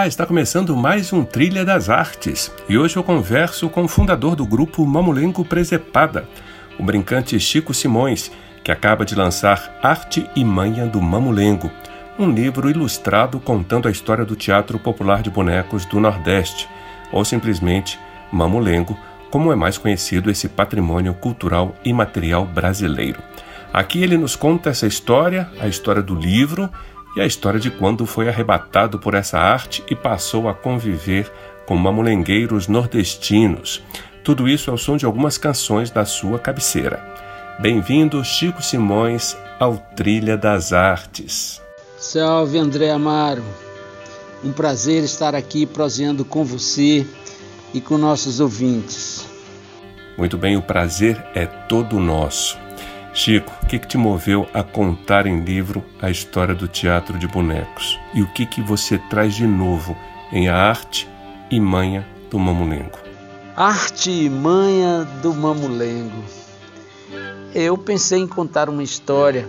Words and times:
Olá, 0.00 0.06
está 0.06 0.24
começando 0.24 0.74
mais 0.74 1.12
um 1.12 1.22
Trilha 1.22 1.62
das 1.62 1.90
Artes 1.90 2.50
e 2.66 2.78
hoje 2.78 2.96
eu 2.96 3.04
converso 3.04 3.68
com 3.68 3.84
o 3.84 3.88
fundador 3.88 4.34
do 4.34 4.46
grupo 4.46 4.86
Mamulengo 4.86 5.44
Presepada, 5.44 6.26
o 6.78 6.82
brincante 6.82 7.38
Chico 7.38 7.74
Simões, 7.74 8.32
que 8.64 8.72
acaba 8.72 9.04
de 9.04 9.14
lançar 9.14 9.78
Arte 9.82 10.26
e 10.34 10.42
Manha 10.42 10.86
do 10.86 11.02
Mamulengo, 11.02 11.70
um 12.18 12.30
livro 12.30 12.70
ilustrado 12.70 13.38
contando 13.40 13.88
a 13.88 13.90
história 13.90 14.24
do 14.24 14.34
teatro 14.34 14.78
popular 14.78 15.20
de 15.20 15.28
bonecos 15.28 15.84
do 15.84 16.00
Nordeste, 16.00 16.66
ou 17.12 17.22
simplesmente 17.22 18.00
Mamulengo, 18.32 18.98
como 19.30 19.52
é 19.52 19.54
mais 19.54 19.76
conhecido 19.76 20.30
esse 20.30 20.48
patrimônio 20.48 21.12
cultural 21.12 21.74
e 21.84 21.92
material 21.92 22.46
brasileiro. 22.46 23.20
Aqui 23.70 24.02
ele 24.02 24.16
nos 24.16 24.34
conta 24.34 24.70
essa 24.70 24.86
história, 24.86 25.46
a 25.60 25.68
história 25.68 26.02
do 26.02 26.14
livro 26.14 26.70
e 27.16 27.20
a 27.20 27.26
história 27.26 27.58
de 27.58 27.70
quando 27.70 28.06
foi 28.06 28.28
arrebatado 28.28 28.98
por 28.98 29.14
essa 29.14 29.38
arte 29.38 29.82
e 29.88 29.96
passou 29.96 30.48
a 30.48 30.54
conviver 30.54 31.30
com 31.66 31.76
mamulengueiros 31.76 32.68
nordestinos. 32.68 33.82
Tudo 34.24 34.48
isso 34.48 34.70
ao 34.70 34.78
som 34.78 34.96
de 34.96 35.06
algumas 35.06 35.38
canções 35.38 35.90
da 35.90 36.04
sua 36.04 36.38
cabeceira. 36.38 37.00
Bem-vindo, 37.60 38.24
Chico 38.24 38.62
Simões, 38.62 39.36
ao 39.58 39.76
Trilha 39.76 40.36
das 40.36 40.72
Artes. 40.72 41.60
Salve, 41.98 42.58
André 42.58 42.90
Amaro. 42.90 43.44
Um 44.42 44.52
prazer 44.52 45.04
estar 45.04 45.34
aqui 45.34 45.66
proseando 45.66 46.24
com 46.24 46.44
você 46.44 47.06
e 47.74 47.80
com 47.80 47.98
nossos 47.98 48.40
ouvintes. 48.40 49.26
Muito 50.16 50.38
bem, 50.38 50.56
o 50.56 50.62
prazer 50.62 51.22
é 51.34 51.46
todo 51.46 52.00
nosso. 52.00 52.58
Chico, 53.12 53.52
o 53.62 53.66
que, 53.66 53.78
que, 53.78 53.88
te 53.88 53.98
moveu 53.98 54.48
a 54.54 54.62
contar 54.62 55.26
em 55.26 55.40
livro 55.40 55.84
a 56.00 56.08
história 56.10 56.54
do 56.54 56.68
teatro 56.68 57.18
de 57.18 57.26
bonecos? 57.26 57.98
E 58.14 58.22
o 58.22 58.32
que, 58.32 58.46
que 58.46 58.62
você 58.62 58.98
traz 58.98 59.34
de 59.34 59.46
novo 59.46 59.96
em 60.32 60.48
A 60.48 60.56
Arte 60.56 61.08
e 61.50 61.58
Manha 61.58 62.06
do 62.30 62.38
Mamulengo? 62.38 62.98
Arte 63.56 64.10
e 64.12 64.30
Manha 64.30 65.08
do 65.20 65.34
Mamulengo. 65.34 66.22
Eu 67.52 67.76
pensei 67.76 68.20
em 68.20 68.28
contar 68.28 68.68
uma 68.68 68.82
história 68.82 69.46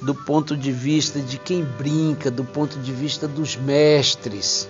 do 0.00 0.14
ponto 0.14 0.56
de 0.56 0.70
vista 0.70 1.18
de 1.18 1.36
quem 1.36 1.64
brinca, 1.64 2.30
do 2.30 2.44
ponto 2.44 2.78
de 2.78 2.92
vista 2.92 3.26
dos 3.26 3.56
mestres. 3.56 4.68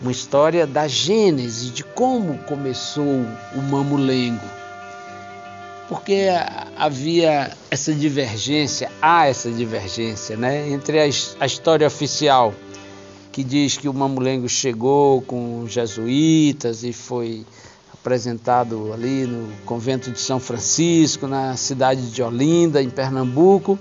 Uma 0.00 0.10
história 0.10 0.66
da 0.66 0.88
gênese, 0.88 1.70
de 1.70 1.84
como 1.84 2.38
começou 2.38 3.24
o 3.54 3.62
mamulengo 3.62 4.61
porque 5.92 6.26
havia 6.74 7.50
essa 7.70 7.92
divergência, 7.92 8.90
há 9.02 9.26
essa 9.26 9.50
divergência, 9.50 10.38
né, 10.38 10.70
entre 10.70 10.98
a, 10.98 11.04
a 11.38 11.44
história 11.44 11.86
oficial 11.86 12.54
que 13.30 13.44
diz 13.44 13.76
que 13.76 13.90
o 13.90 13.92
Mamulengo 13.92 14.48
chegou 14.48 15.20
com 15.20 15.60
os 15.60 15.70
jesuítas 15.70 16.82
e 16.82 16.94
foi 16.94 17.44
apresentado 17.92 18.90
ali 18.90 19.26
no 19.26 19.52
convento 19.66 20.10
de 20.10 20.18
São 20.18 20.40
Francisco, 20.40 21.26
na 21.26 21.56
cidade 21.56 22.10
de 22.10 22.22
Olinda, 22.22 22.82
em 22.82 22.88
Pernambuco, 22.88 23.78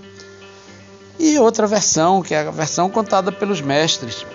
e 1.17 1.39
outra 1.39 1.65
versão, 1.65 2.21
que 2.21 2.33
é 2.33 2.41
a 2.45 2.51
versão 2.51 2.89
contada 2.89 3.31
pelos 3.31 3.61
mestres, 3.61 4.25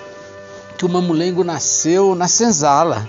que 0.79 0.87
o 0.87 0.89
Mamulengo 0.89 1.45
nasceu 1.45 2.15
na 2.15 2.27
senzala. 2.27 3.07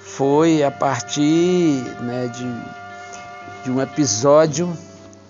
Foi 0.00 0.62
a 0.62 0.70
partir 0.70 1.82
né, 2.00 2.28
de 2.28 2.85
de 3.66 3.72
um 3.72 3.82
episódio 3.82 4.72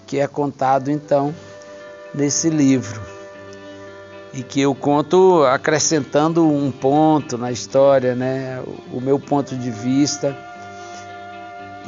que 0.07 0.19
é 0.19 0.27
contado 0.27 0.91
então 0.91 1.35
nesse 2.15 2.51
livro. 2.51 3.01
E 4.35 4.43
que 4.43 4.61
eu 4.61 4.75
conto 4.75 5.43
acrescentando 5.45 6.47
um 6.47 6.71
ponto 6.71 7.39
na 7.39 7.51
história, 7.51 8.15
né, 8.15 8.63
o 8.93 9.01
meu 9.01 9.19
ponto 9.19 9.57
de 9.57 9.71
vista. 9.71 10.37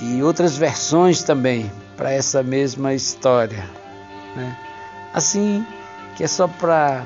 E 0.00 0.22
outras 0.22 0.56
versões 0.56 1.22
também 1.22 1.70
para 1.98 2.12
essa 2.12 2.42
mesma 2.42 2.94
história, 2.94 3.68
né? 4.34 4.56
Assim 5.12 5.66
que 6.16 6.24
é 6.24 6.26
só 6.26 6.48
para 6.48 7.04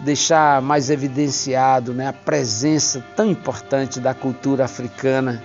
deixar 0.00 0.60
mais 0.60 0.90
evidenciado 0.90 1.94
né, 1.94 2.08
a 2.08 2.12
presença 2.12 3.04
tão 3.14 3.30
importante 3.30 4.00
da 4.00 4.12
cultura 4.12 4.64
africana 4.64 5.40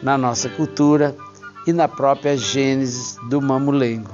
na 0.00 0.16
nossa 0.16 0.48
cultura 0.48 1.16
e 1.66 1.72
na 1.72 1.88
própria 1.88 2.36
Gênesis 2.36 3.16
do 3.28 3.40
mamulengo. 3.40 4.10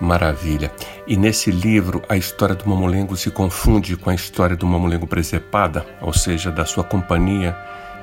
Maravilha. 0.00 0.72
E 1.06 1.16
nesse 1.16 1.50
livro, 1.50 2.02
a 2.08 2.16
história 2.16 2.54
do 2.54 2.68
mamulengo 2.68 3.16
se 3.16 3.30
confunde 3.30 3.96
com 3.96 4.10
a 4.10 4.14
história 4.14 4.56
do 4.56 4.66
mamulengo 4.66 5.06
presepada, 5.06 5.86
ou 6.00 6.12
seja, 6.12 6.50
da 6.50 6.64
sua 6.64 6.84
companhia 6.84 7.56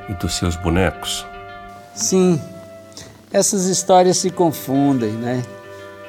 e 0.10 0.14
dos 0.14 0.36
seus 0.36 0.56
bonecos? 0.56 1.26
Sim, 1.94 2.42
essas 3.32 3.66
histórias 3.66 4.18
se 4.18 4.30
confundem, 4.30 5.12
né? 5.12 5.44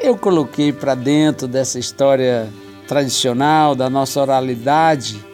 Eu 0.00 0.16
coloquei 0.16 0.72
para 0.72 0.94
dentro 0.94 1.46
dessa 1.46 1.78
história 1.78 2.48
tradicional, 2.86 3.74
da 3.74 3.90
nossa 3.90 4.20
oralidade, 4.20 5.24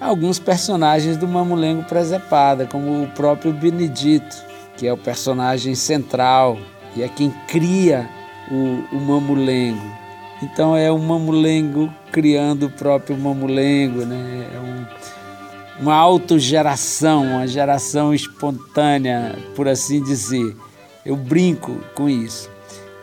alguns 0.00 0.38
personagens 0.38 1.16
do 1.16 1.26
Mamulengo 1.26 1.84
Presepada, 1.84 2.66
como 2.66 3.02
o 3.02 3.08
próprio 3.08 3.52
Benedito, 3.52 4.36
que 4.76 4.86
é 4.86 4.92
o 4.92 4.96
personagem 4.96 5.74
central 5.74 6.58
e 6.96 7.02
é 7.02 7.08
quem 7.08 7.30
cria 7.48 8.08
o, 8.50 8.96
o 8.96 9.00
mamulengo. 9.00 10.04
Então 10.42 10.76
é 10.76 10.90
um 10.92 10.98
mamulengo 10.98 11.92
criando 12.12 12.66
o 12.66 12.70
próprio 12.70 13.16
mamulengo, 13.16 14.04
né? 14.04 14.46
É 14.54 14.58
um, 14.58 15.82
uma 15.82 15.94
autogeração, 15.94 17.24
uma 17.24 17.46
geração 17.46 18.12
espontânea, 18.14 19.36
por 19.54 19.68
assim 19.68 20.02
dizer. 20.02 20.54
Eu 21.04 21.16
brinco 21.16 21.80
com 21.94 22.08
isso. 22.08 22.50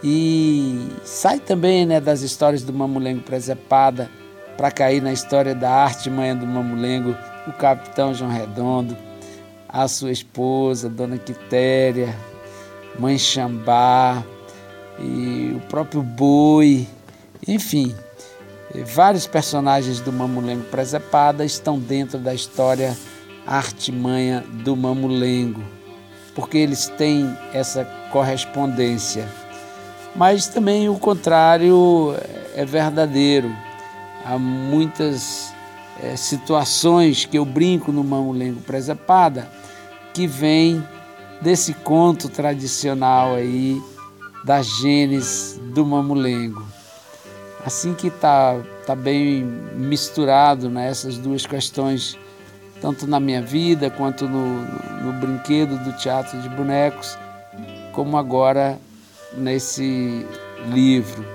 E 0.03 0.87
sai 1.03 1.39
também 1.39 1.85
né, 1.85 1.99
das 1.99 2.21
histórias 2.21 2.63
do 2.63 2.73
mamulengo 2.73 3.21
presepada 3.21 4.09
para 4.57 4.71
cair 4.71 5.01
na 5.01 5.13
história 5.13 5.53
da 5.53 5.69
arte 5.69 6.09
manhã 6.09 6.35
do 6.35 6.45
mamulengo, 6.45 7.15
o 7.47 7.53
capitão 7.53 8.13
João 8.13 8.31
Redondo, 8.31 8.97
a 9.67 9.87
sua 9.87 10.11
esposa, 10.11 10.89
Dona 10.89 11.17
Quitéria, 11.17 12.15
Mãe 12.99 13.17
Xambá 13.17 14.23
e 14.99 15.53
o 15.55 15.59
próprio 15.67 16.01
Boi, 16.01 16.87
enfim, 17.47 17.95
vários 18.93 19.25
personagens 19.25 19.99
do 19.99 20.11
Mamulengo 20.11 20.63
Presepada 20.65 21.43
estão 21.43 21.79
dentro 21.79 22.19
da 22.19 22.33
história 22.33 22.97
artimanha 23.45 24.43
do 24.63 24.75
Mamulengo, 24.75 25.63
porque 26.35 26.57
eles 26.57 26.87
têm 26.87 27.35
essa 27.53 27.85
correspondência. 28.11 29.27
Mas 30.15 30.47
também 30.47 30.89
o 30.89 30.99
contrário 30.99 32.15
é 32.55 32.65
verdadeiro. 32.65 33.51
Há 34.25 34.37
muitas 34.37 35.53
é, 36.03 36.15
situações 36.15 37.25
que 37.25 37.37
eu 37.37 37.45
brinco 37.45 37.91
no 37.91 38.03
Mamulengo 38.03 38.61
Presepada 38.61 39.49
que 40.13 40.27
vêm 40.27 40.83
desse 41.41 41.73
conto 41.73 42.29
tradicional 42.29 43.35
aí 43.35 43.81
da 44.43 44.61
Gênesis 44.61 45.59
do 45.73 45.85
Mamulengo. 45.85 46.65
Assim 47.65 47.93
que 47.93 48.09
tá, 48.09 48.59
tá 48.85 48.95
bem 48.95 49.43
misturado 49.75 50.69
nessas 50.69 51.17
né, 51.17 51.23
duas 51.23 51.45
questões, 51.45 52.17
tanto 52.81 53.05
na 53.05 53.19
minha 53.19 53.41
vida 53.41 53.89
quanto 53.89 54.27
no, 54.27 54.65
no 55.03 55.13
brinquedo 55.13 55.77
do 55.83 55.93
teatro 55.93 56.39
de 56.41 56.49
bonecos, 56.49 57.17
como 57.91 58.17
agora 58.17 58.79
nesse 59.33 60.25
livro, 60.69 61.25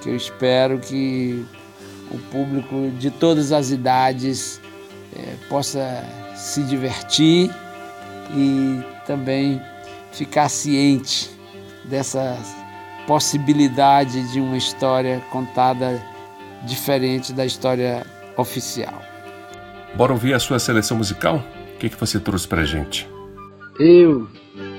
que 0.00 0.08
eu 0.08 0.16
espero 0.16 0.78
que 0.78 1.44
o 2.10 2.18
público 2.30 2.90
de 2.98 3.10
todas 3.10 3.52
as 3.52 3.70
idades 3.70 4.60
é, 5.16 5.36
possa 5.48 6.04
se 6.34 6.62
divertir 6.62 7.50
e 8.34 8.93
também 9.06 9.60
ficar 10.12 10.48
ciente 10.48 11.30
dessas 11.84 12.64
possibilidade 13.06 14.32
de 14.32 14.40
uma 14.40 14.56
história 14.56 15.20
contada 15.30 16.02
diferente 16.66 17.32
da 17.32 17.44
história 17.44 18.04
oficial. 18.36 19.02
Bora 19.94 20.12
ouvir 20.12 20.34
a 20.34 20.38
sua 20.38 20.58
seleção 20.58 20.96
musical? 20.96 21.42
O 21.74 21.78
que, 21.78 21.88
que 21.88 22.00
você 22.00 22.18
trouxe 22.18 22.48
pra 22.48 22.64
gente? 22.64 23.08
Eu, 23.78 24.26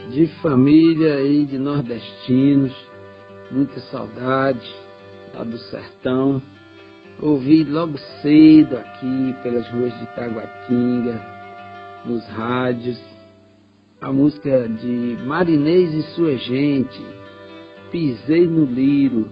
de 0.10 0.28
família 0.42 1.22
e 1.22 1.46
de 1.46 1.58
nordestinos, 1.58 2.74
muita 3.52 3.80
saudade 3.92 4.76
lá 5.34 5.44
do 5.44 5.58
sertão. 5.58 6.42
Ouvi 7.22 7.64
logo 7.64 7.98
cedo 8.22 8.78
aqui 8.78 9.36
pelas 9.42 9.68
ruas 9.70 9.94
de 10.00 10.06
Taguatinga, 10.16 11.22
nos 12.06 12.26
rádios, 12.28 13.00
a 14.02 14.12
música 14.12 14.68
de 14.68 15.18
Marinês 15.26 15.94
e 15.94 16.16
sua 16.16 16.36
gente, 16.38 17.02
Pisei 17.92 18.46
no 18.46 18.66
Liro. 18.66 19.30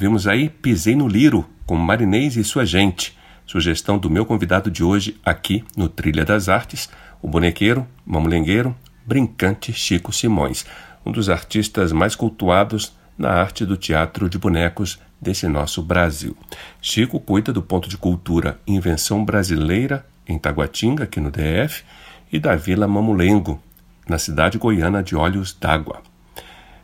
Ouvimos 0.00 0.26
aí 0.26 0.48
Pisei 0.48 0.96
no 0.96 1.06
Liro, 1.06 1.44
com 1.66 1.76
Marinês 1.76 2.34
e 2.34 2.42
sua 2.42 2.64
gente, 2.64 3.14
sugestão 3.44 3.98
do 3.98 4.08
meu 4.08 4.24
convidado 4.24 4.70
de 4.70 4.82
hoje 4.82 5.20
aqui 5.22 5.62
no 5.76 5.90
Trilha 5.90 6.24
das 6.24 6.48
Artes, 6.48 6.88
o 7.20 7.28
bonequeiro, 7.28 7.86
mamulengueiro, 8.06 8.74
brincante 9.04 9.74
Chico 9.74 10.10
Simões, 10.10 10.64
um 11.04 11.12
dos 11.12 11.28
artistas 11.28 11.92
mais 11.92 12.16
cultuados 12.16 12.96
na 13.18 13.28
arte 13.28 13.66
do 13.66 13.76
teatro 13.76 14.26
de 14.26 14.38
bonecos 14.38 14.98
desse 15.20 15.46
nosso 15.46 15.82
Brasil. 15.82 16.34
Chico 16.80 17.20
cuida 17.20 17.52
do 17.52 17.60
ponto 17.60 17.86
de 17.86 17.98
cultura 17.98 18.58
Invenção 18.66 19.22
Brasileira 19.22 20.06
em 20.26 20.38
Taguatinga, 20.38 21.04
aqui 21.04 21.20
no 21.20 21.30
DF, 21.30 21.84
e 22.32 22.38
da 22.38 22.56
Vila 22.56 22.88
Mamulengo, 22.88 23.62
na 24.08 24.16
cidade 24.16 24.56
goiana 24.56 25.02
de 25.02 25.14
Olhos 25.14 25.52
d'Água. 25.52 26.00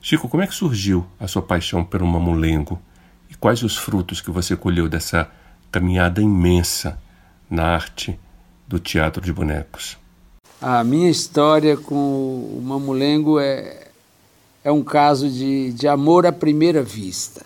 Chico, 0.02 0.28
como 0.28 0.42
é 0.42 0.46
que 0.46 0.54
surgiu 0.54 1.06
a 1.18 1.26
sua 1.26 1.40
paixão 1.40 1.82
pelo 1.82 2.06
mamulengo 2.06 2.78
quais 3.40 3.62
os 3.62 3.76
frutos 3.76 4.20
que 4.20 4.30
você 4.30 4.56
colheu 4.56 4.88
dessa 4.88 5.30
caminhada 5.70 6.20
imensa 6.20 6.98
na 7.50 7.64
arte 7.64 8.18
do 8.66 8.78
teatro 8.78 9.22
de 9.22 9.32
bonecos? 9.32 9.96
A 10.60 10.82
minha 10.82 11.10
história 11.10 11.76
com 11.76 11.94
o 11.94 12.62
Mamulengo 12.64 13.38
é, 13.38 13.88
é 14.64 14.72
um 14.72 14.82
caso 14.82 15.28
de, 15.28 15.72
de 15.72 15.86
amor 15.86 16.26
à 16.26 16.32
primeira 16.32 16.82
vista. 16.82 17.44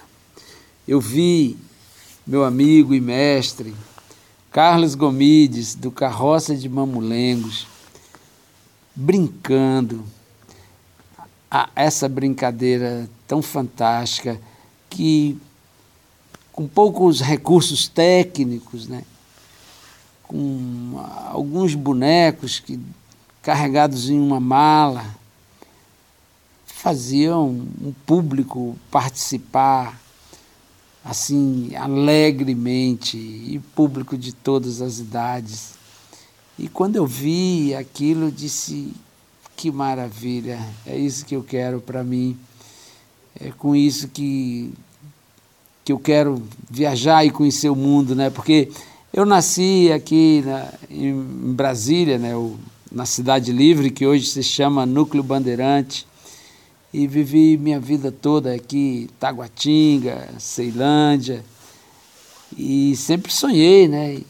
Eu 0.86 1.00
vi 1.00 1.56
meu 2.26 2.44
amigo 2.44 2.94
e 2.94 3.00
mestre 3.00 3.74
Carlos 4.52 4.96
Gomides, 4.96 5.76
do 5.76 5.92
Carroça 5.92 6.56
de 6.56 6.68
Mamulengos, 6.68 7.68
brincando, 8.96 10.04
a 11.48 11.68
essa 11.74 12.08
brincadeira 12.08 13.08
tão 13.26 13.42
fantástica 13.42 14.40
que 14.88 15.36
com 16.60 16.68
poucos 16.68 17.22
recursos 17.22 17.88
técnicos, 17.88 18.86
né? 18.86 19.02
com 20.24 21.02
alguns 21.30 21.74
bonecos 21.74 22.60
que, 22.60 22.78
carregados 23.40 24.10
em 24.10 24.20
uma 24.20 24.38
mala, 24.38 25.06
faziam 26.66 27.48
um 27.48 27.94
público 28.04 28.76
participar 28.90 29.98
assim 31.02 31.74
alegremente 31.74 33.16
e 33.16 33.58
público 33.74 34.18
de 34.18 34.34
todas 34.34 34.82
as 34.82 34.98
idades. 34.98 35.70
E 36.58 36.68
quando 36.68 36.96
eu 36.96 37.06
vi 37.06 37.74
aquilo, 37.74 38.26
eu 38.26 38.30
disse: 38.30 38.92
que 39.56 39.70
maravilha, 39.70 40.60
é 40.84 40.98
isso 40.98 41.24
que 41.24 41.34
eu 41.34 41.42
quero 41.42 41.80
para 41.80 42.04
mim, 42.04 42.38
é 43.40 43.50
com 43.50 43.74
isso 43.74 44.08
que 44.08 44.74
que 45.84 45.92
eu 45.92 45.98
quero 45.98 46.42
viajar 46.68 47.24
e 47.24 47.30
conhecer 47.30 47.68
o 47.68 47.76
mundo, 47.76 48.14
né? 48.14 48.30
Porque 48.30 48.70
eu 49.12 49.24
nasci 49.24 49.90
aqui 49.92 50.42
na, 50.44 50.72
em 50.90 51.14
Brasília, 51.52 52.18
né? 52.18 52.36
O, 52.36 52.56
na 52.90 53.06
Cidade 53.06 53.52
Livre, 53.52 53.90
que 53.90 54.06
hoje 54.06 54.26
se 54.26 54.42
chama 54.42 54.84
Núcleo 54.84 55.22
Bandeirante, 55.22 56.06
e 56.92 57.06
vivi 57.06 57.56
minha 57.56 57.78
vida 57.78 58.10
toda 58.10 58.52
aqui, 58.52 59.08
Taguatinga, 59.18 60.28
Ceilândia, 60.38 61.44
e 62.56 62.96
sempre 62.96 63.32
sonhei, 63.32 63.86
né? 63.86 64.20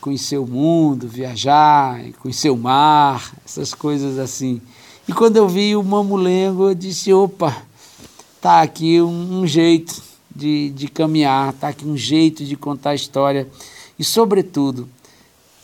Conhecer 0.00 0.38
o 0.38 0.46
mundo, 0.46 1.06
viajar, 1.06 2.02
conhecer 2.18 2.50
o 2.50 2.56
mar, 2.56 3.34
essas 3.44 3.74
coisas 3.74 4.18
assim. 4.18 4.60
E 5.06 5.12
quando 5.12 5.36
eu 5.36 5.48
vi 5.48 5.76
o 5.76 5.82
mamulengo, 5.82 6.70
eu 6.70 6.74
disse: 6.74 7.12
opa, 7.12 7.62
tá 8.40 8.62
aqui 8.62 9.00
um, 9.00 9.40
um 9.40 9.46
jeito 9.46 10.11
de, 10.34 10.70
de 10.70 10.88
caminhar, 10.88 11.52
tá 11.54 11.68
aqui 11.68 11.86
um 11.86 11.96
jeito 11.96 12.44
de 12.44 12.56
contar 12.56 12.90
a 12.90 12.94
história. 12.94 13.48
E, 13.98 14.04
sobretudo, 14.04 14.88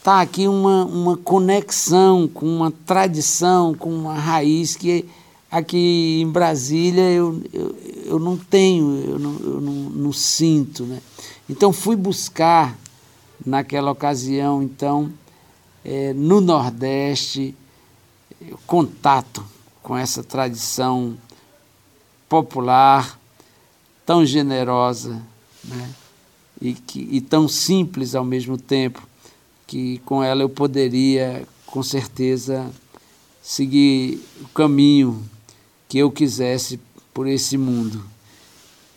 tá 0.02 0.20
aqui 0.20 0.46
uma, 0.46 0.84
uma 0.84 1.16
conexão 1.16 2.28
com 2.28 2.46
uma 2.46 2.70
tradição, 2.70 3.74
com 3.74 3.90
uma 3.90 4.14
raiz 4.14 4.76
que 4.76 5.04
aqui 5.50 6.20
em 6.22 6.30
Brasília 6.30 7.10
eu, 7.10 7.42
eu, 7.52 7.76
eu 8.04 8.18
não 8.18 8.36
tenho, 8.36 9.02
eu, 9.06 9.18
não, 9.18 9.36
eu 9.38 9.60
não, 9.60 9.72
não 9.72 10.12
sinto. 10.12 10.84
Né? 10.84 11.00
Então 11.48 11.72
fui 11.72 11.96
buscar 11.96 12.76
naquela 13.44 13.90
ocasião, 13.90 14.62
então, 14.62 15.10
é, 15.84 16.12
no 16.12 16.40
Nordeste, 16.40 17.54
contato 18.66 19.44
com 19.82 19.96
essa 19.96 20.22
tradição 20.22 21.16
popular 22.28 23.17
tão 24.08 24.24
generosa 24.24 25.20
né? 25.62 25.90
e, 26.62 26.72
que, 26.72 27.06
e 27.12 27.20
tão 27.20 27.46
simples 27.46 28.14
ao 28.14 28.24
mesmo 28.24 28.56
tempo, 28.56 29.06
que 29.66 29.98
com 29.98 30.24
ela 30.24 30.40
eu 30.40 30.48
poderia, 30.48 31.46
com 31.66 31.82
certeza, 31.82 32.70
seguir 33.42 34.18
o 34.40 34.48
caminho 34.54 35.22
que 35.86 35.98
eu 35.98 36.10
quisesse 36.10 36.80
por 37.12 37.26
esse 37.26 37.58
mundo. 37.58 38.02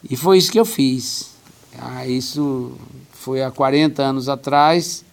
E 0.10 0.16
foi 0.16 0.38
isso 0.38 0.50
que 0.50 0.58
eu 0.58 0.64
fiz. 0.64 1.32
Ah, 1.78 2.08
isso 2.08 2.72
foi 3.12 3.44
há 3.44 3.52
40 3.52 4.02
anos 4.02 4.30
atrás 4.30 5.04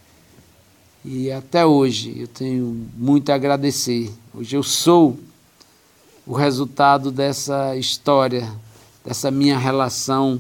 e 1.05 1.29
até 1.33 1.67
hoje 1.67 2.21
eu 2.21 2.29
tenho 2.29 2.87
muito 2.97 3.31
a 3.31 3.35
agradecer. 3.35 4.13
Hoje 4.33 4.55
eu 4.55 4.63
sou 4.63 5.19
o 6.25 6.35
resultado 6.35 7.11
dessa 7.11 7.75
história, 7.75 8.49
dessa 9.09 9.31
minha 9.31 9.59
relação 9.59 10.39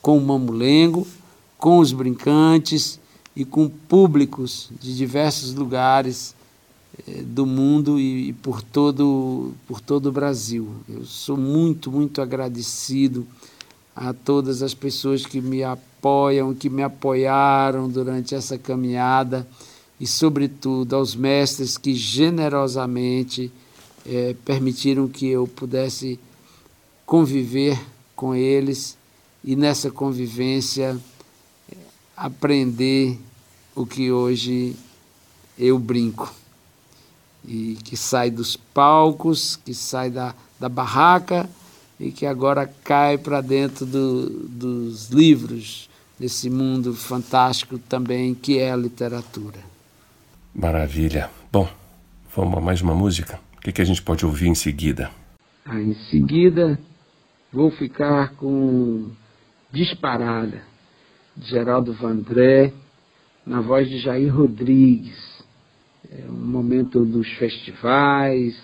com 0.00 0.16
o 0.16 0.24
mamulengo, 0.24 1.04
com 1.58 1.80
os 1.80 1.92
brincantes 1.92 3.00
e 3.34 3.44
com 3.44 3.68
públicos 3.68 4.70
de 4.80 4.96
diversos 4.96 5.52
lugares 5.52 6.32
eh, 7.08 7.22
do 7.22 7.44
mundo 7.44 7.98
e, 7.98 8.28
e, 8.28 8.32
por 8.32 8.62
todo 8.62 9.52
por 9.66 9.80
todo 9.80 10.06
o 10.06 10.12
Brasil. 10.12 10.70
Eu 10.88 11.04
sou 11.04 11.36
muito 11.36 11.90
muito 11.90 12.22
agradecido 12.22 13.26
a 13.96 14.12
todas 14.12 14.62
as 14.62 14.74
pessoas 14.74 15.26
que 15.26 15.40
me 15.40 15.64
apoiam, 15.64 16.54
que 16.54 16.70
me 16.70 16.84
apoiaram 16.84 17.88
durante 17.88 18.32
essa 18.32 18.56
caminhada 18.56 19.44
e 19.98 20.06
sobretudo 20.06 20.94
aos 20.94 21.16
mestres 21.16 21.76
que 21.76 21.96
generosamente 21.96 23.50
eh, 24.06 24.36
permitiram 24.44 25.08
que 25.08 25.26
eu 25.26 25.48
pudesse 25.48 26.16
conviver 27.04 27.76
com 28.14 28.34
eles 28.34 28.96
e 29.42 29.56
nessa 29.56 29.90
convivência 29.90 30.98
aprender 32.16 33.18
o 33.74 33.84
que 33.84 34.10
hoje 34.10 34.76
eu 35.58 35.78
brinco 35.78 36.32
e 37.46 37.76
que 37.84 37.96
sai 37.96 38.30
dos 38.30 38.56
palcos, 38.56 39.56
que 39.56 39.74
sai 39.74 40.10
da, 40.10 40.34
da 40.58 40.68
barraca 40.68 41.48
e 41.98 42.10
que 42.10 42.26
agora 42.26 42.66
cai 42.82 43.18
para 43.18 43.40
dentro 43.40 43.84
do, 43.84 44.30
dos 44.48 45.10
livros, 45.10 45.88
desse 46.18 46.48
mundo 46.48 46.94
fantástico 46.94 47.78
também 47.78 48.34
que 48.34 48.58
é 48.58 48.72
a 48.72 48.76
literatura. 48.76 49.58
Maravilha. 50.54 51.30
Bom, 51.52 51.68
vamos 52.34 52.56
a 52.56 52.60
mais 52.60 52.80
uma 52.80 52.94
música? 52.94 53.40
O 53.56 53.60
que, 53.60 53.72
que 53.72 53.82
a 53.82 53.84
gente 53.84 54.02
pode 54.02 54.24
ouvir 54.24 54.48
em 54.48 54.54
seguida? 54.54 55.10
Ah, 55.64 55.80
em 55.80 55.94
seguida, 56.10 56.78
vou 57.54 57.70
ficar 57.70 58.34
com 58.34 59.10
Disparada, 59.72 60.60
de 61.36 61.48
Geraldo 61.48 61.92
Vandré, 61.92 62.72
na 63.46 63.60
voz 63.60 63.88
de 63.88 63.98
Jair 63.98 64.34
Rodrigues 64.34 65.16
é 66.10 66.28
um 66.28 66.46
momento 66.46 67.04
dos 67.04 67.28
festivais, 67.34 68.60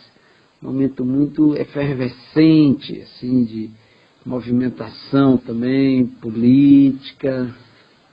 momento 0.61 1.05
muito 1.05 1.57
efervescente, 1.57 3.01
assim, 3.01 3.45
de 3.45 3.71
movimentação 4.27 5.37
também, 5.39 6.07
política, 6.07 7.55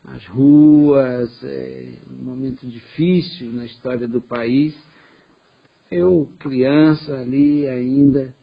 as 0.06 0.26
ruas, 0.28 1.44
é 1.44 1.94
um 2.10 2.24
momento 2.24 2.66
difícil 2.68 3.52
na 3.52 3.66
história 3.66 4.08
do 4.08 4.22
país. 4.22 4.76
Eu, 5.92 6.32
criança 6.40 7.16
ali 7.16 7.68
ainda, 7.68 8.34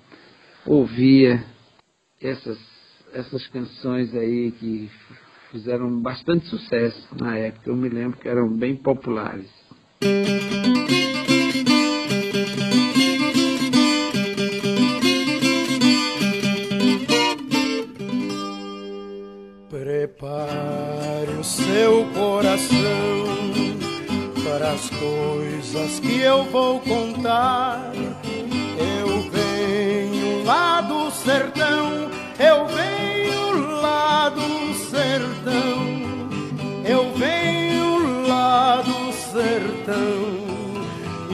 ouvia 0.67 1.54
essas, 2.29 2.59
essas 3.13 3.47
canções 3.49 4.15
aí 4.15 4.51
que 4.53 4.91
fizeram 5.51 6.01
bastante 6.01 6.47
sucesso 6.47 7.09
na 7.21 7.37
época. 7.37 7.71
Eu 7.71 7.77
me 7.77 7.89
lembro 7.89 8.19
que 8.19 8.29
eram 8.29 8.49
bem 8.49 8.75
populares. 8.77 9.51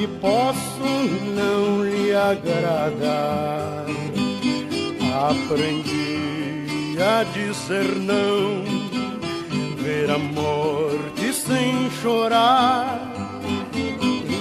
E 0.03 0.07
posso 0.07 0.83
não 1.37 1.85
lhe 1.85 2.15
agradar. 2.15 3.85
Aprendi 5.29 6.97
a 6.99 7.23
dizer 7.25 7.97
não, 7.97 8.65
ver 9.77 10.11
a 10.11 10.19
morte 10.19 11.33
sem 11.35 11.91
chorar, 12.03 13.13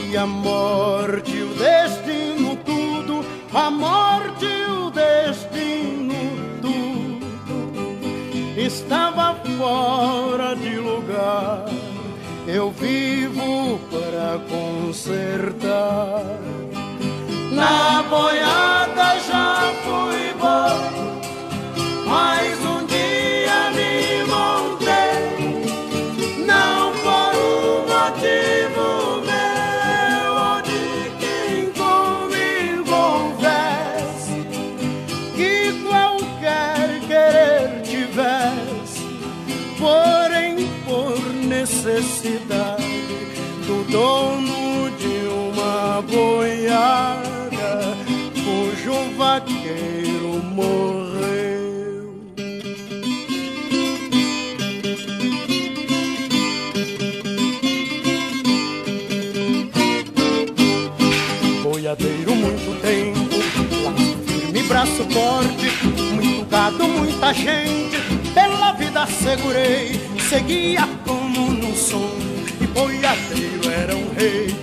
e 0.09 0.15
a 0.15 0.25
morte, 0.25 1.41
o 1.41 1.53
destino, 1.55 2.55
tudo, 2.65 3.25
a 3.53 3.69
morte, 3.69 4.45
o 4.45 4.89
destino, 4.89 6.13
tudo, 6.61 7.19
estava 8.57 9.35
fora 9.57 10.55
de 10.55 10.77
lugar 10.77 11.65
eu 12.51 12.71
vivo 12.71 13.79
para 14.19 14.37
consertar. 14.49 16.25
Na 17.51 18.03
boiada 18.03 19.17
já 19.19 19.73
fui 19.83 20.33
bom, 20.37 20.75
mas 22.05 22.59
um 22.65 22.85
dia 22.85 23.71
me 23.77 24.25
montei, 24.27 25.23
não 26.45 26.91
por 27.03 27.33
um 27.39 27.87
motivo 27.93 28.87
meu 29.29 30.29
ou 30.35 30.59
de 30.63 30.85
quem 31.21 31.71
comigo 31.71 32.91
houvesse, 32.93 34.39
que 35.35 35.53
qualquer 35.87 36.99
querer 37.07 37.81
tivesse, 37.83 39.07
porém 39.79 40.67
por 40.85 41.17
necessidade 41.47 42.38
forte, 65.11 65.85
muito 65.85 66.45
gado, 66.49 66.83
muita 66.87 67.33
gente, 67.33 67.97
pela 68.33 68.71
vida 68.73 69.05
segurei, 69.07 69.99
seguia 70.29 70.87
como 71.05 71.51
num 71.51 71.75
som, 71.75 72.09
e 72.61 72.67
boiadeiro 72.67 73.69
era 73.71 73.95
um 73.95 74.13
rei. 74.13 74.55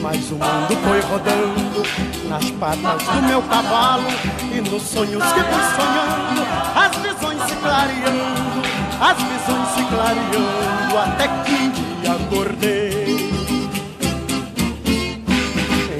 Mas 0.00 0.30
o 0.30 0.34
mundo 0.34 0.76
foi 0.82 1.00
rodando 1.00 1.82
nas 2.28 2.50
patas 2.52 3.02
do 3.06 3.22
meu 3.22 3.42
cavalo 3.42 4.08
e 4.50 4.60
nos 4.60 4.82
sonhos 4.82 5.22
que 5.22 5.40
fui 5.40 5.62
sonhando, 5.76 6.46
as 6.74 6.96
visões 6.96 7.42
se 7.48 7.56
clareando, 7.56 8.62
as 9.00 9.16
visões 9.18 9.68
se 9.74 9.84
clareando, 9.84 10.98
até 10.98 11.28
que 11.44 11.52
um 11.52 11.70
dia 11.70 12.12
acordei. 12.12 13.30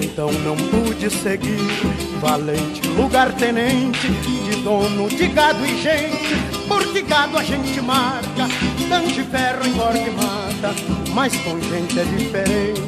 Então 0.02 0.30
não 0.44 0.56
pude 0.56 1.10
seguir 1.10 2.09
valente, 2.20 2.86
lugar-tenente, 2.88 4.08
de 4.08 4.56
dono 4.62 5.08
de 5.08 5.26
gado 5.28 5.64
e 5.64 5.80
gente, 5.80 6.36
porque 6.68 7.02
gado 7.02 7.38
a 7.38 7.42
gente 7.42 7.80
marca, 7.80 8.46
tanto 8.88 9.24
ferro 9.30 9.66
engorda 9.66 9.98
e 9.98 10.10
mata, 10.10 10.74
mas 11.14 11.34
com 11.38 11.58
gente 11.60 11.98
é 11.98 12.04
diferente. 12.04 12.82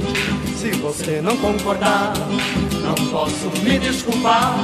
Se 0.56 0.70
você 0.72 1.20
não 1.22 1.36
concordar, 1.38 2.12
não 2.82 2.94
posso 3.10 3.50
me 3.64 3.78
desculpar, 3.78 4.54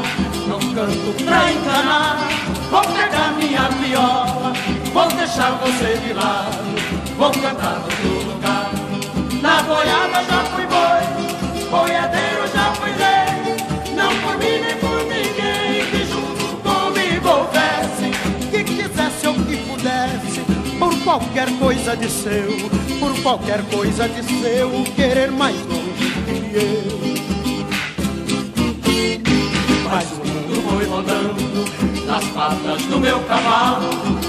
não 0.47 0.59
canto 0.75 1.25
pra 1.25 1.51
enganar, 1.51 2.29
vou 2.71 2.83
pegar 2.83 3.33
minha 3.37 3.69
viola, 3.71 4.53
vou 4.93 5.09
deixar 5.09 5.53
você 5.59 5.97
de 6.07 6.13
lado, 6.13 7.17
vou 7.17 7.31
cantar 7.31 7.81
no 7.81 7.85
outro 7.85 8.33
lugar. 8.33 8.71
Na 9.41 9.63
boiada 9.63 10.25
já 10.25 10.45
fui 10.45 10.67
boi, 10.67 11.71
boiadeiro 11.71 12.38
qualquer 21.09 21.51
coisa 21.59 21.97
de 21.97 22.07
seu, 22.07 22.51
por 23.01 23.19
qualquer 23.23 23.63
coisa 23.71 24.07
de 24.07 24.23
seu, 24.23 24.85
querer 24.95 25.31
mais 25.31 25.57
longe 25.65 26.13
que 26.27 26.55
eu. 26.55 26.99
Mas 29.91 30.07
o 30.13 30.17
mundo 30.17 30.63
foi 30.69 30.85
rodando 30.85 31.65
nas 32.05 32.25
patas 32.27 32.83
do 32.83 33.01
meu 33.01 33.21
cavalo, 33.21 33.89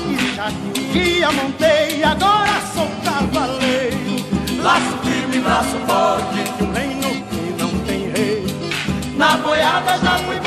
e 0.10 0.34
já 0.34 0.48
que 0.48 0.80
um 0.80 0.92
dia 0.94 1.30
montei, 1.34 2.02
agora 2.02 2.62
sou 2.74 2.88
cavaleiro. 3.04 4.16
Laço 4.64 4.98
firme, 5.04 5.40
braço 5.40 5.78
forte, 5.86 6.44
de 6.58 6.64
um 6.64 6.72
reino 6.72 7.10
que 7.30 7.62
não 7.62 7.78
tem 7.80 8.10
rei. 8.12 8.46
Na 9.18 9.36
boiada 9.36 9.98
já 9.98 10.18
fui 10.20 10.38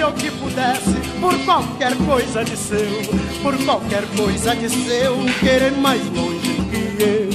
quisesse 0.00 0.02
ou 0.02 0.12
que 0.12 0.30
pudesse, 0.30 0.94
por 1.20 1.38
qualquer 1.44 1.94
coisa 2.06 2.44
de 2.44 2.56
seu, 2.56 3.02
por 3.42 3.56
qualquer 3.64 4.04
coisa 4.16 4.56
de 4.56 4.68
seu, 4.68 5.16
querer 5.40 5.72
mais 5.72 6.00
longe 6.12 6.54
que 6.70 7.02
eu. 7.02 7.28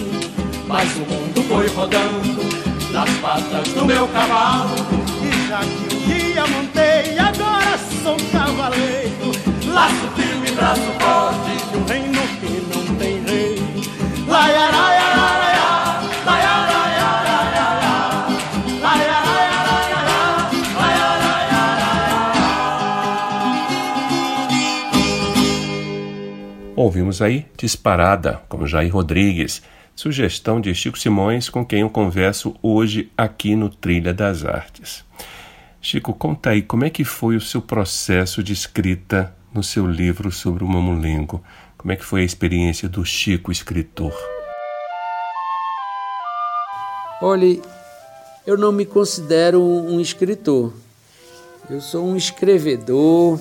Mas 0.67 0.89
o 0.95 1.01
mundo 1.01 1.43
foi 1.47 1.67
rodando 1.67 2.43
nas 2.91 3.09
patas 3.17 3.67
do 3.73 3.85
meu 3.85 4.07
cavalo. 4.07 4.75
E 5.21 5.47
já 5.47 5.59
que 5.59 5.95
um 5.95 5.99
dia 6.07 6.47
montei, 6.47 7.19
agora 7.19 7.77
sou 8.03 8.17
cavaleiro. 8.31 9.31
Laço 9.71 10.07
firme, 10.15 10.51
braço 10.51 10.81
forte, 10.99 11.51
de 11.71 11.77
um 11.77 11.85
reino 11.85 12.21
que 12.39 12.49
não 12.73 12.95
tem 12.95 13.23
rei. 13.25 13.55
Laiaraiaraiá, 14.27 15.05
laiaraiaraiá, 15.05 15.54
Ouvimos 26.75 27.21
aí 27.21 27.45
Disparada, 27.55 28.41
com 28.49 28.67
Jair 28.67 28.93
Rodrigues, 28.93 29.61
sugestão 29.95 30.59
de 30.59 30.75
Chico 30.75 30.99
Simões, 30.99 31.47
com 31.47 31.65
quem 31.65 31.79
eu 31.79 31.89
converso 31.89 32.53
hoje 32.61 33.09
aqui 33.17 33.55
no 33.55 33.69
Trilha 33.69 34.13
das 34.13 34.43
Artes. 34.43 35.05
Chico, 35.79 36.13
conta 36.13 36.49
aí 36.49 36.61
como 36.61 36.83
é 36.83 36.89
que 36.89 37.05
foi 37.05 37.37
o 37.37 37.41
seu 37.41 37.61
processo 37.61 38.43
de 38.43 38.51
escrita 38.51 39.33
no 39.53 39.63
seu 39.63 39.87
livro 39.89 40.29
sobre 40.33 40.65
o 40.65 40.67
mamulengo. 40.67 41.41
Como 41.77 41.93
é 41.93 41.95
que 41.95 42.03
foi 42.03 42.21
a 42.21 42.25
experiência 42.25 42.89
do 42.89 43.05
Chico 43.05 43.53
escritor? 43.53 44.13
Olhe, 47.21 47.61
eu 48.45 48.57
não 48.57 48.73
me 48.73 48.85
considero 48.85 49.61
um 49.61 50.01
escritor. 50.01 50.73
Eu 51.69 51.79
sou 51.79 52.05
um 52.05 52.17
escrevedor, 52.17 53.39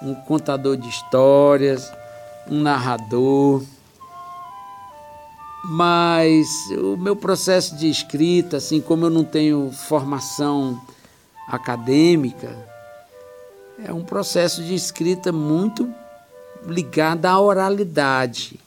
um 0.00 0.14
contador 0.14 0.78
de 0.78 0.88
histórias, 0.88 1.92
um 2.50 2.60
narrador. 2.60 3.62
Mas 5.64 6.48
o 6.70 6.96
meu 6.96 7.14
processo 7.14 7.76
de 7.76 7.88
escrita, 7.88 8.56
assim 8.56 8.80
como 8.80 9.06
eu 9.06 9.10
não 9.10 9.24
tenho 9.24 9.70
formação 9.70 10.80
acadêmica, 11.46 12.56
é 13.84 13.92
um 13.92 14.02
processo 14.02 14.62
de 14.62 14.74
escrita 14.74 15.30
muito 15.30 15.88
ligado 16.66 17.26
à 17.26 17.40
oralidade. 17.40 18.58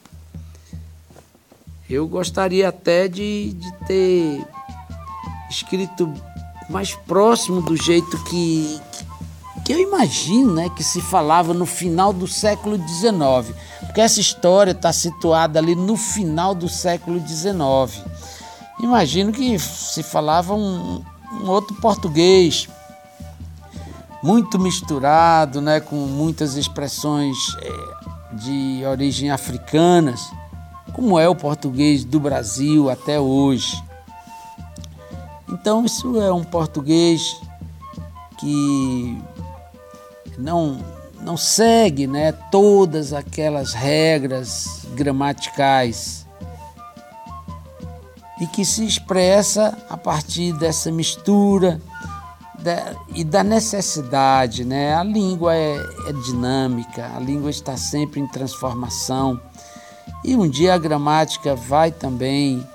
Eu 1.88 2.08
gostaria 2.08 2.68
até 2.68 3.08
de, 3.08 3.52
de 3.52 3.72
ter 3.86 4.46
escrito 5.50 6.12
mais 6.68 6.94
próximo 6.94 7.60
do 7.60 7.76
jeito 7.76 8.22
que, 8.24 8.80
que 9.64 9.72
eu 9.72 9.78
imagino 9.78 10.54
né, 10.54 10.68
que 10.68 10.84
se 10.84 11.00
falava 11.00 11.54
no 11.54 11.64
final 11.64 12.12
do 12.12 12.28
século 12.28 12.76
XIX, 12.76 13.56
porque 13.80 14.00
essa 14.00 14.20
história 14.20 14.72
está 14.72 14.92
situada 14.92 15.58
ali 15.58 15.74
no 15.74 15.96
final 15.96 16.54
do 16.54 16.68
século 16.68 17.18
XIX. 17.26 18.04
Imagino 18.80 19.32
que 19.32 19.58
se 19.58 20.02
falava 20.02 20.52
um, 20.52 21.02
um 21.40 21.48
outro 21.48 21.74
português, 21.76 22.68
muito 24.22 24.58
misturado, 24.58 25.62
né, 25.62 25.80
com 25.80 25.96
muitas 25.96 26.56
expressões 26.56 27.36
é, 27.62 28.36
de 28.36 28.82
origem 28.84 29.30
africanas, 29.30 30.20
como 30.92 31.18
é 31.18 31.28
o 31.28 31.34
português 31.34 32.04
do 32.04 32.20
Brasil 32.20 32.90
até 32.90 33.18
hoje. 33.18 33.82
Então, 35.48 35.84
isso 35.84 36.20
é 36.20 36.32
um 36.32 36.44
português 36.44 37.36
que 38.38 39.18
não, 40.38 40.78
não 41.20 41.36
segue 41.36 42.06
né, 42.06 42.32
todas 42.50 43.12
aquelas 43.12 43.72
regras 43.72 44.84
gramaticais 44.94 46.24
e 48.40 48.46
que 48.46 48.64
se 48.64 48.84
expressa 48.84 49.76
a 49.88 49.96
partir 49.96 50.52
dessa 50.54 50.90
mistura 50.90 51.80
da, 52.58 52.94
e 53.14 53.22
da 53.22 53.44
necessidade. 53.44 54.64
Né? 54.64 54.94
A 54.94 55.04
língua 55.04 55.54
é, 55.54 55.76
é 56.08 56.12
dinâmica, 56.24 57.10
a 57.14 57.20
língua 57.20 57.50
está 57.50 57.76
sempre 57.76 58.20
em 58.20 58.26
transformação 58.26 59.40
e 60.24 60.34
um 60.34 60.48
dia 60.48 60.74
a 60.74 60.78
gramática 60.78 61.54
vai 61.54 61.90
também 61.92 62.66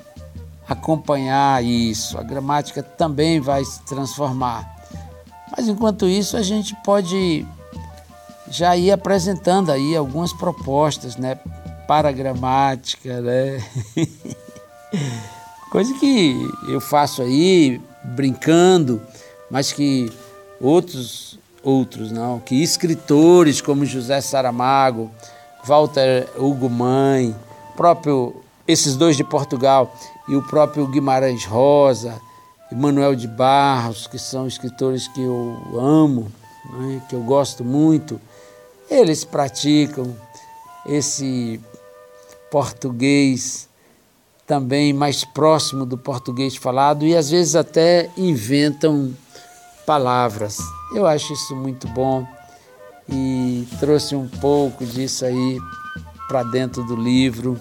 acompanhar 0.67 1.63
isso, 1.63 2.17
a 2.17 2.23
gramática 2.23 2.83
também 2.83 3.39
vai 3.39 3.65
se 3.65 3.81
transformar. 3.81 4.78
Mas 5.55 5.67
enquanto 5.67 6.07
isso, 6.07 6.37
a 6.37 6.41
gente 6.41 6.75
pode 6.83 7.45
já 8.49 8.75
ir 8.75 8.91
apresentando 8.91 9.71
aí 9.71 9.95
algumas 9.95 10.33
propostas, 10.33 11.15
né, 11.15 11.35
para 11.87 12.09
a 12.09 12.11
gramática, 12.11 13.21
né? 13.21 13.63
Coisa 15.71 15.93
que 15.95 16.49
eu 16.67 16.81
faço 16.81 17.21
aí 17.21 17.79
brincando, 18.03 19.01
mas 19.51 19.71
que 19.71 20.11
outros 20.59 21.37
outros 21.61 22.11
não, 22.11 22.39
que 22.39 22.55
escritores 22.63 23.61
como 23.61 23.85
José 23.85 24.21
Saramago, 24.21 25.11
Walter 25.65 26.27
Hugo 26.37 26.69
Mãe, 26.69 27.35
próprio 27.75 28.35
esses 28.67 28.95
dois 28.95 29.17
de 29.17 29.23
Portugal 29.23 29.93
e 30.27 30.35
o 30.35 30.41
próprio 30.41 30.87
Guimarães 30.87 31.45
Rosa, 31.45 32.19
Manuel 32.75 33.15
de 33.15 33.27
Barros, 33.27 34.07
que 34.07 34.19
são 34.19 34.47
escritores 34.47 35.07
que 35.07 35.21
eu 35.21 35.79
amo, 35.79 36.31
né, 36.71 37.01
que 37.09 37.15
eu 37.15 37.21
gosto 37.21 37.63
muito, 37.63 38.19
eles 38.89 39.23
praticam 39.23 40.15
esse 40.85 41.59
português 42.51 43.67
também 44.45 44.91
mais 44.93 45.23
próximo 45.23 45.85
do 45.85 45.97
português 45.97 46.55
falado 46.55 47.05
e 47.05 47.15
às 47.15 47.29
vezes 47.29 47.55
até 47.55 48.09
inventam 48.17 49.13
palavras. 49.85 50.57
Eu 50.93 51.05
acho 51.05 51.33
isso 51.33 51.55
muito 51.55 51.87
bom 51.89 52.27
e 53.07 53.67
trouxe 53.79 54.15
um 54.15 54.27
pouco 54.27 54.85
disso 54.85 55.25
aí 55.25 55.57
para 56.27 56.43
dentro 56.43 56.83
do 56.83 56.95
livro 56.95 57.59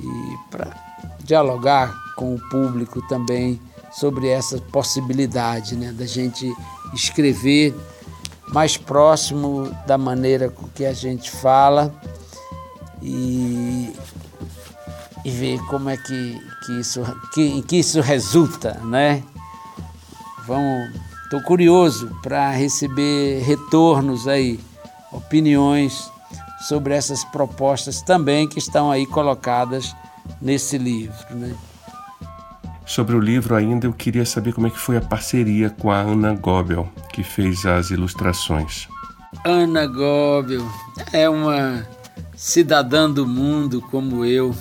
e 0.00 0.50
para 0.50 0.74
dialogar 1.22 1.94
com 2.16 2.34
o 2.34 2.48
público 2.48 3.00
também 3.08 3.60
sobre 3.98 4.28
essa 4.28 4.58
possibilidade 4.58 5.76
né, 5.76 5.92
da 5.92 6.06
gente 6.06 6.52
escrever 6.92 7.74
mais 8.48 8.76
próximo 8.76 9.70
da 9.86 9.96
maneira 9.96 10.50
com 10.50 10.68
que 10.68 10.84
a 10.84 10.92
gente 10.92 11.30
fala 11.30 11.94
e, 13.00 13.92
e 15.24 15.30
ver 15.30 15.58
como 15.66 15.88
é 15.88 15.96
que, 15.96 16.40
que 16.64 16.80
isso 16.80 17.02
que, 17.32 17.62
que 17.62 17.76
isso 17.76 18.00
resulta, 18.00 18.80
né? 18.84 19.22
Vamos, 20.46 20.90
estou 21.24 21.42
curioso 21.42 22.10
para 22.22 22.50
receber 22.50 23.42
retornos 23.42 24.28
aí, 24.28 24.60
opiniões 25.10 26.10
sobre 26.68 26.94
essas 26.94 27.24
propostas 27.24 28.02
também 28.02 28.48
que 28.48 28.58
estão 28.58 28.90
aí 28.90 29.06
colocadas 29.06 29.94
nesse 30.40 30.78
livro. 30.78 31.14
Né? 31.30 31.54
Sobre 32.86 33.16
o 33.16 33.20
livro 33.20 33.54
ainda, 33.54 33.86
eu 33.86 33.92
queria 33.92 34.26
saber 34.26 34.52
como 34.52 34.66
é 34.66 34.70
que 34.70 34.78
foi 34.78 34.96
a 34.96 35.00
parceria 35.00 35.70
com 35.70 35.90
a 35.90 36.00
Ana 36.00 36.34
Gobel, 36.34 36.88
que 37.12 37.22
fez 37.22 37.64
as 37.64 37.90
ilustrações. 37.90 38.86
Ana 39.44 39.86
Gobel 39.86 40.62
é 41.12 41.28
uma 41.28 41.86
cidadã 42.36 43.10
do 43.10 43.26
mundo 43.26 43.80
como 43.90 44.24
eu. 44.24 44.54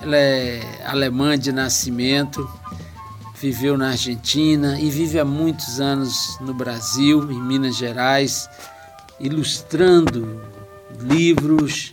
Ela 0.00 0.16
é 0.16 0.84
alemã 0.86 1.36
de 1.36 1.50
nascimento, 1.50 2.48
viveu 3.40 3.76
na 3.76 3.88
Argentina 3.88 4.78
e 4.80 4.88
vive 4.88 5.18
há 5.18 5.24
muitos 5.24 5.80
anos 5.80 6.38
no 6.40 6.54
Brasil, 6.54 7.30
em 7.30 7.42
Minas 7.42 7.76
Gerais, 7.76 8.48
ilustrando 9.18 10.40
livros, 11.00 11.92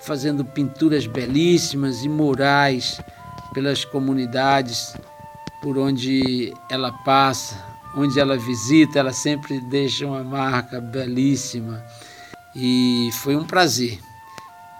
fazendo 0.00 0.42
pinturas 0.42 1.06
belíssimas 1.06 2.02
e 2.02 2.08
murais 2.08 2.98
pelas 3.52 3.84
comunidades 3.84 4.94
por 5.62 5.76
onde 5.76 6.54
ela 6.70 6.90
passa, 6.90 7.62
onde 7.94 8.18
ela 8.18 8.36
visita, 8.36 8.98
ela 8.98 9.12
sempre 9.12 9.60
deixa 9.60 10.06
uma 10.06 10.24
marca 10.24 10.80
belíssima. 10.80 11.84
E 12.54 13.10
foi 13.12 13.36
um 13.36 13.44
prazer 13.44 13.98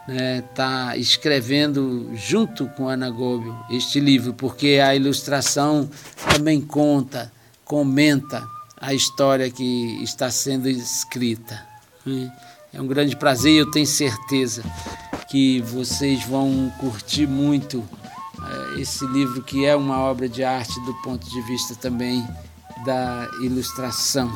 estar 0.07 0.13
né, 0.13 0.41
tá 0.55 0.97
escrevendo 0.97 2.11
junto 2.15 2.67
com 2.69 2.89
Ana 2.89 3.09
Góbio 3.09 3.55
este 3.69 3.99
livro, 3.99 4.33
porque 4.33 4.81
a 4.83 4.95
ilustração 4.95 5.89
também 6.33 6.59
conta, 6.59 7.31
comenta 7.63 8.43
a 8.79 8.93
história 8.93 9.49
que 9.49 10.03
está 10.03 10.31
sendo 10.31 10.67
escrita. 10.67 11.63
Né. 12.05 12.31
É 12.73 12.81
um 12.81 12.87
grande 12.87 13.15
prazer 13.15 13.53
e 13.53 13.57
eu 13.57 13.69
tenho 13.69 13.85
certeza 13.85 14.63
que 15.29 15.61
vocês 15.61 16.23
vão 16.25 16.71
curtir 16.79 17.27
muito 17.27 17.87
esse 18.77 19.05
livro 19.07 19.41
que 19.41 19.65
é 19.65 19.75
uma 19.75 19.99
obra 19.99 20.27
de 20.27 20.43
arte 20.43 20.79
do 20.81 20.93
ponto 21.01 21.29
de 21.29 21.41
vista 21.41 21.75
também 21.75 22.25
da 22.85 23.27
ilustração. 23.41 24.31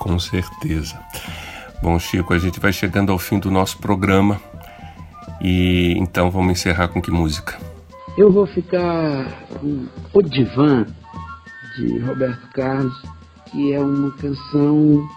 Com 0.00 0.18
certeza. 0.18 0.98
Bom, 1.82 1.98
Chico, 1.98 2.32
a 2.32 2.38
gente 2.38 2.60
vai 2.60 2.72
chegando 2.72 3.12
ao 3.12 3.18
fim 3.18 3.38
do 3.38 3.50
nosso 3.50 3.78
programa 3.78 4.40
e 5.40 5.94
então 5.98 6.30
vamos 6.30 6.52
encerrar 6.52 6.88
com 6.88 7.02
que 7.02 7.10
música? 7.10 7.58
Eu 8.16 8.30
vou 8.30 8.46
ficar 8.46 9.26
com 9.58 9.86
O 10.12 10.22
Divã 10.22 10.86
de 11.76 11.98
Roberto 11.98 12.48
Carlos, 12.52 13.02
que 13.50 13.72
é 13.72 13.80
uma 13.80 14.10
canção 14.12 15.08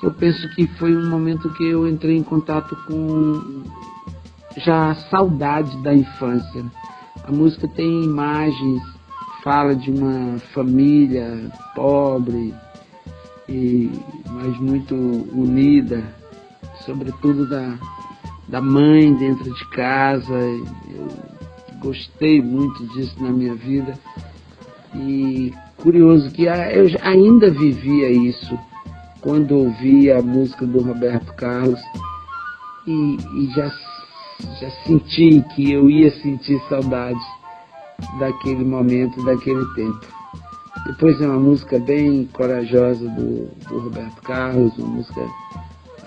que 0.00 0.06
eu 0.06 0.12
penso 0.12 0.48
que 0.54 0.66
foi 0.78 0.96
um 0.96 1.08
momento 1.10 1.52
que 1.54 1.64
eu 1.64 1.86
entrei 1.88 2.16
em 2.16 2.22
contato 2.22 2.76
com 2.86 3.62
já 4.58 4.90
a 4.90 4.94
saudade 4.94 5.76
da 5.82 5.94
infância. 5.94 6.64
A 7.24 7.30
música 7.32 7.68
tem 7.68 8.04
imagens, 8.04 8.82
fala 9.42 9.74
de 9.74 9.90
uma 9.90 10.38
família 10.52 11.50
pobre, 11.74 12.54
e, 13.48 13.90
mas 14.30 14.58
muito 14.58 14.94
unida, 14.94 16.02
sobretudo 16.84 17.48
da, 17.48 17.78
da 18.48 18.60
mãe 18.60 19.14
dentro 19.14 19.52
de 19.52 19.68
casa. 19.70 20.34
Eu 20.34 21.08
gostei 21.78 22.42
muito 22.42 22.86
disso 22.88 23.14
na 23.22 23.30
minha 23.30 23.54
vida. 23.54 23.98
E 24.94 25.52
curioso 25.76 26.30
que 26.30 26.44
eu 26.44 26.86
ainda 27.02 27.50
vivia 27.50 28.10
isso 28.10 28.58
quando 29.20 29.56
ouvi 29.56 30.10
a 30.10 30.20
música 30.20 30.66
do 30.66 30.82
Roberto 30.82 31.32
Carlos 31.34 31.80
e, 32.86 33.16
e 33.36 33.46
já 33.54 33.70
já 34.60 34.70
senti 34.84 35.44
que 35.54 35.72
eu 35.72 35.88
ia 35.88 36.10
sentir 36.22 36.60
saudade 36.68 37.20
daquele 38.18 38.64
momento, 38.64 39.24
daquele 39.24 39.64
tempo. 39.74 40.06
Depois 40.86 41.20
é 41.20 41.26
uma 41.26 41.38
música 41.38 41.78
bem 41.78 42.28
corajosa 42.32 43.08
do, 43.08 43.48
do 43.68 43.78
Roberto 43.78 44.20
Carlos, 44.22 44.76
uma 44.78 44.88
música 44.88 45.20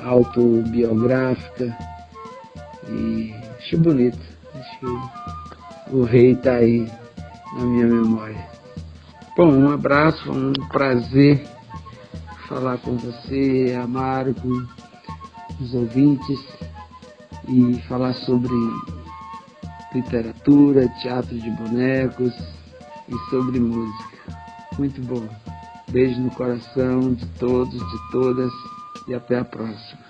autobiográfica 0.04 1.78
e 2.90 3.34
acho 3.58 3.78
bonito. 3.78 4.20
Acho 4.54 5.26
o 5.92 6.04
rei 6.04 6.32
está 6.32 6.56
aí 6.56 6.90
na 7.58 7.66
minha 7.66 7.88
memória. 7.88 8.48
Bom, 9.38 9.52
um 9.52 9.72
abraço, 9.72 10.32
um 10.32 10.54
prazer 10.70 11.46
falar 12.48 12.78
com 12.78 12.98
você, 12.98 13.78
Amaro, 13.82 14.34
com 14.36 14.66
os 15.62 15.74
ouvintes 15.74 16.40
e 17.48 17.82
falar 17.88 18.14
sobre 18.14 18.52
literatura, 19.94 20.88
teatro 21.02 21.38
de 21.38 21.50
bonecos 21.52 22.34
e 23.08 23.30
sobre 23.30 23.60
música. 23.60 24.18
Muito 24.78 25.02
bom. 25.02 25.28
Beijo 25.90 26.20
no 26.20 26.32
coração 26.32 27.14
de 27.14 27.26
todos, 27.40 27.74
de 27.74 28.12
todas 28.12 28.52
e 29.08 29.14
até 29.14 29.40
a 29.40 29.46
próxima. 29.46 30.06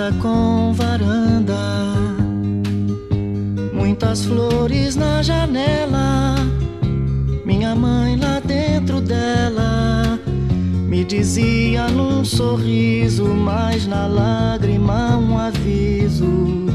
Casa 0.00 0.12
com 0.22 0.72
varanda, 0.72 1.58
muitas 3.74 4.24
flores 4.24 4.96
na 4.96 5.22
janela. 5.22 6.36
Minha 7.44 7.74
mãe 7.74 8.16
lá 8.16 8.40
dentro 8.40 9.00
dela 9.00 10.18
me 10.88 11.04
dizia 11.04 11.88
num 11.88 12.24
sorriso, 12.24 13.26
mas 13.26 13.86
na 13.86 14.06
lágrima 14.06 15.18
um 15.18 15.36
aviso 15.36 16.66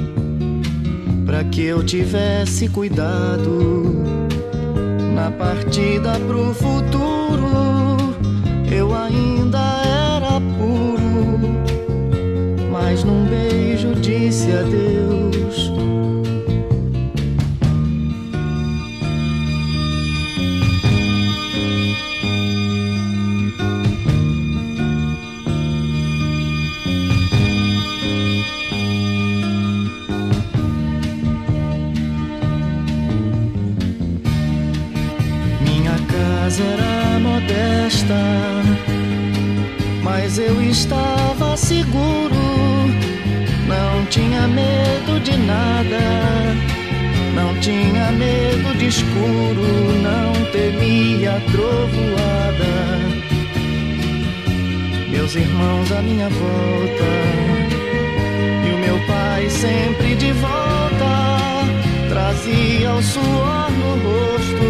para 1.26 1.44
que 1.46 1.64
eu 1.64 1.84
tivesse 1.84 2.70
cuidado 2.70 4.04
na 5.16 5.32
partida 5.32 6.20
pro 6.28 6.54
futuro. 6.54 7.05
Beijo 14.16 14.64
disse 14.70 15.05
trovoada. 51.52 52.76
Meus 55.10 55.36
irmãos 55.36 55.92
à 55.92 56.02
minha 56.02 56.30
volta, 56.30 57.10
e 58.66 58.74
o 58.74 58.78
meu 58.78 59.00
pai 59.08 59.50
sempre 59.50 60.16
de 60.16 60.32
volta, 60.34 61.66
trazia 62.10 62.94
o 62.94 63.02
suor 63.02 63.72
no 63.72 63.92
rosto, 64.06 64.68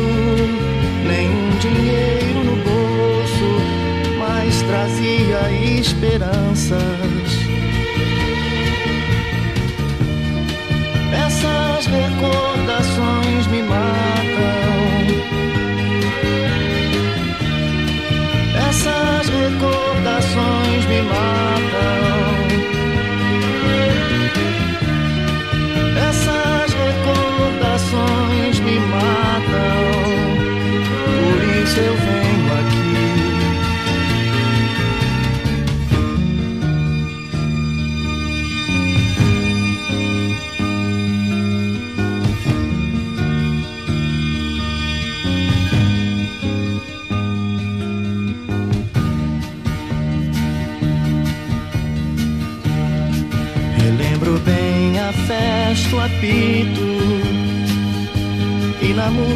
nenhum 1.08 1.50
dinheiro 1.60 2.44
no 2.44 2.56
bolso, 2.64 3.50
mas 4.20 4.62
trazia 4.62 5.52
esperanças 5.80 7.25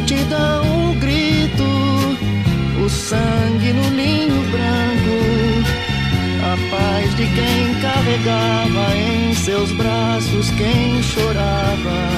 multidão 0.00 0.62
um 0.64 0.98
grito, 0.98 1.64
o 2.82 2.88
sangue 2.88 3.72
no 3.72 3.90
linho 3.90 4.42
branco, 4.50 5.18
a 6.42 6.56
paz 6.70 7.14
de 7.16 7.26
quem 7.26 7.74
carregava 7.82 8.96
em 8.96 9.34
seus 9.34 9.70
braços 9.72 10.50
quem 10.52 11.02
chorava 11.02 12.08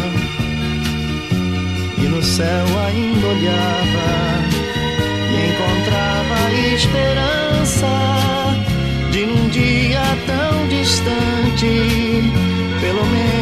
e 1.98 2.02
no 2.02 2.22
céu 2.22 2.66
ainda 2.86 3.26
olhava 3.26 4.08
e 5.28 5.36
encontrava 5.50 6.52
esperança 6.74 7.86
de 9.10 9.26
num 9.26 9.48
dia 9.48 10.02
tão 10.26 10.68
distante, 10.68 12.22
pelo 12.80 13.04
menos 13.06 13.41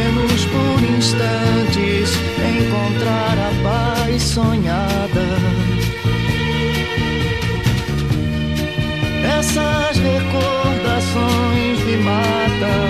instantes, 1.00 2.10
encontrar 2.56 3.36
a 3.48 3.50
paz 3.64 4.22
sonhada. 4.22 5.26
Essas 9.38 9.96
recordações 9.96 11.78
me 11.86 11.96
matam. 12.08 12.84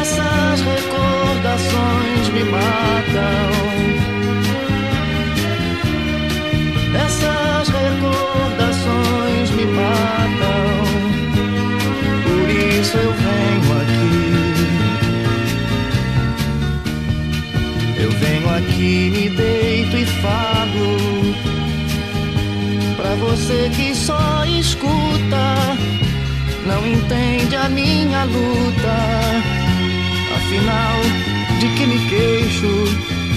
Essas 0.00 0.60
recordações 0.60 2.28
me 2.34 2.44
matam. 2.44 3.48
Essas 7.06 7.68
recordações 7.80 9.50
me 9.56 9.64
matam. 9.64 10.64
Por 12.24 12.50
isso 12.50 12.96
eu 12.98 13.23
aqui, 18.84 19.10
me 19.10 19.28
deito 19.30 19.96
e 19.96 20.04
falo. 20.04 21.34
Pra 22.96 23.14
você 23.14 23.70
que 23.74 23.94
só 23.94 24.44
escuta, 24.44 25.56
não 26.66 26.86
entende 26.86 27.56
a 27.56 27.68
minha 27.68 28.24
luta. 28.24 28.96
Afinal, 30.36 31.00
de 31.58 31.68
que 31.68 31.86
me 31.86 31.98
queixo? 32.08 32.84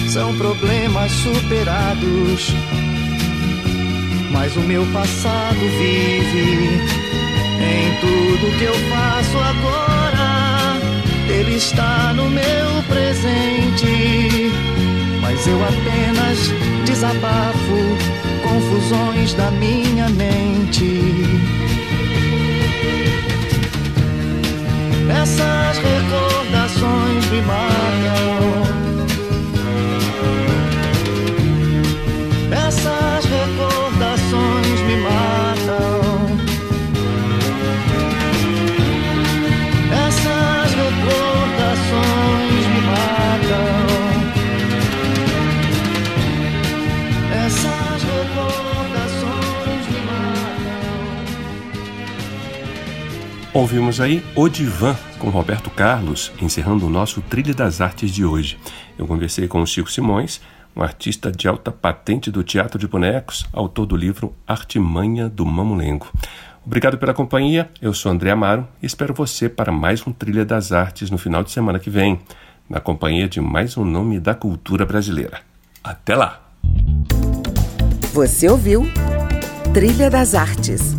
São 0.08 0.36
problemas 0.36 1.12
superados 1.12 2.54
mas 4.30 4.56
o 4.56 4.60
meu 4.60 4.86
passado 4.92 5.58
vive 5.58 6.80
em 7.60 8.00
tudo 8.00 8.58
que 8.58 8.64
eu 8.64 8.74
faço 8.88 9.38
agora. 9.38 10.78
Ele 11.28 11.56
está 11.56 12.12
no 12.14 12.30
meu 12.30 12.82
presente, 12.88 14.52
mas 15.28 15.46
eu 15.46 15.62
apenas 15.62 16.38
desabafo 16.86 17.76
confusões 18.42 19.34
da 19.34 19.50
minha 19.50 20.08
mente. 20.08 21.02
Essas 25.10 25.76
recordações 25.84 27.26
me 27.30 27.42
matam. 27.42 28.87
Ouvimos 53.68 54.00
aí 54.00 54.24
O 54.34 54.48
Divã 54.48 54.96
com 55.18 55.28
Roberto 55.28 55.68
Carlos, 55.68 56.32
encerrando 56.40 56.86
o 56.86 56.88
nosso 56.88 57.20
Trilha 57.20 57.52
das 57.52 57.82
Artes 57.82 58.10
de 58.10 58.24
hoje. 58.24 58.58
Eu 58.96 59.06
conversei 59.06 59.46
com 59.46 59.60
o 59.60 59.66
Chico 59.66 59.92
Simões, 59.92 60.40
um 60.74 60.80
artista 60.80 61.30
de 61.30 61.46
alta 61.46 61.70
patente 61.70 62.30
do 62.30 62.42
teatro 62.42 62.78
de 62.78 62.88
bonecos, 62.88 63.46
autor 63.52 63.84
do 63.84 63.94
livro 63.94 64.34
Artimanha 64.46 65.28
do 65.28 65.44
Mamulengo. 65.44 66.10
Obrigado 66.64 66.96
pela 66.96 67.12
companhia, 67.12 67.68
eu 67.82 67.92
sou 67.92 68.10
André 68.10 68.30
Amaro 68.30 68.66
e 68.82 68.86
espero 68.86 69.12
você 69.12 69.50
para 69.50 69.70
mais 69.70 70.00
um 70.06 70.12
Trilha 70.14 70.46
das 70.46 70.72
Artes 70.72 71.10
no 71.10 71.18
final 71.18 71.44
de 71.44 71.50
semana 71.50 71.78
que 71.78 71.90
vem, 71.90 72.18
na 72.70 72.80
companhia 72.80 73.28
de 73.28 73.38
mais 73.38 73.76
um 73.76 73.84
nome 73.84 74.18
da 74.18 74.34
cultura 74.34 74.86
brasileira. 74.86 75.42
Até 75.84 76.16
lá! 76.16 76.40
Você 78.14 78.48
ouviu 78.48 78.90
Trilha 79.74 80.08
das 80.08 80.34
Artes 80.34 80.96